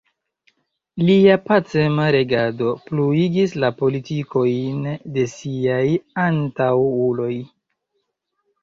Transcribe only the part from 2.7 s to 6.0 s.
pluigis la politikojn de siaj